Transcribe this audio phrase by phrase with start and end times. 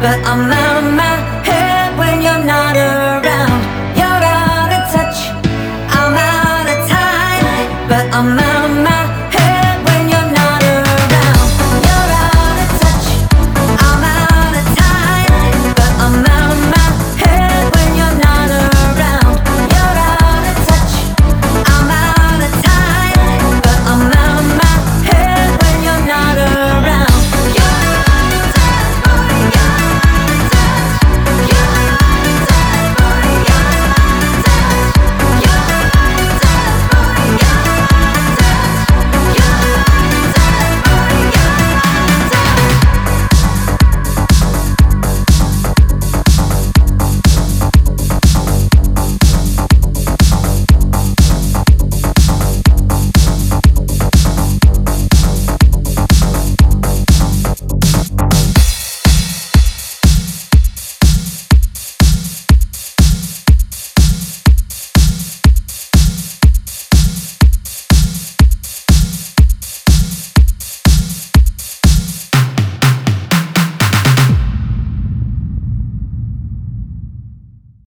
[0.00, 0.59] but I'm not.